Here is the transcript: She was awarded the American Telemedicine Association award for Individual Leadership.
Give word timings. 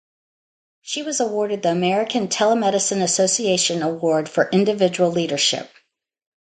She 0.81 1.03
was 1.03 1.19
awarded 1.19 1.61
the 1.61 1.69
American 1.69 2.27
Telemedicine 2.27 3.03
Association 3.03 3.83
award 3.83 4.27
for 4.29 4.49
Individual 4.49 5.11
Leadership. 5.11 5.69